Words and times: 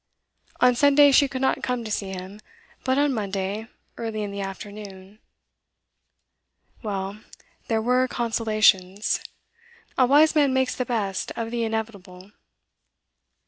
On 0.61 0.73
Sunday 0.73 1.11
she 1.11 1.27
could 1.27 1.43
not 1.43 1.61
come 1.61 1.83
to 1.83 1.91
see 1.91 2.09
him; 2.09 2.41
but 2.83 2.97
on 2.97 3.13
Monday, 3.13 3.67
early 3.97 4.23
in 4.23 4.31
the 4.31 4.41
afternoon 4.41 5.19
Well, 6.81 7.19
there 7.67 7.83
were 7.83 8.07
consolations. 8.07 9.19
A 9.99 10.07
wise 10.07 10.33
man 10.33 10.55
makes 10.55 10.73
the 10.73 10.85
best 10.85 11.31
of 11.35 11.51
the 11.51 11.63
inevitable. 11.63 12.31